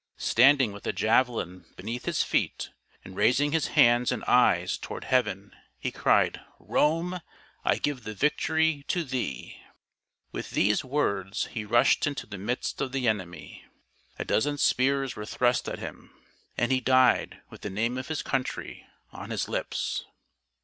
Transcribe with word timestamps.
Standing 0.17 0.71
with 0.71 0.87
a 0.87 0.93
javelin 0.93 1.65
beneath 1.75 2.05
his 2.05 2.23
feet, 2.23 2.71
and 3.05 3.15
raising 3.15 3.51
his 3.51 3.67
hands 3.77 4.11
and 4.11 4.23
eyes 4.23 4.75
toward 4.79 5.03
heaven, 5.03 5.55
he 5.77 5.91
cried," 5.91 6.41
Rome! 6.59 7.19
I 7.63 7.75
give 7.75 8.03
the 8.03 8.15
victory 8.15 8.83
to 8.87 9.03
thee!" 9.03 9.61
With 10.31 10.49
these 10.49 10.83
words 10.83 11.45
he 11.51 11.65
rushed 11.65 12.07
into 12.07 12.25
the 12.25 12.39
midst 12.39 12.81
of 12.81 12.93
the 12.93 13.07
enemy. 13.07 13.63
A 14.17 14.25
dozen 14.25 14.57
spears 14.57 15.15
were 15.15 15.23
thrust 15.27 15.69
at 15.69 15.77
him, 15.77 16.11
and 16.57 16.71
he 16.71 16.79
died 16.81 17.43
with 17.51 17.61
the 17.61 17.69
name 17.69 17.95
of 17.99 18.07
his 18.07 18.23
country 18.23 18.83
on 19.11 19.29
his 19.29 19.47
lips. 19.47 20.07